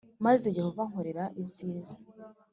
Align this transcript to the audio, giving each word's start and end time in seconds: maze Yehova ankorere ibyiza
maze 0.25 0.45
Yehova 0.57 0.79
ankorere 0.85 1.23
ibyiza 1.41 1.97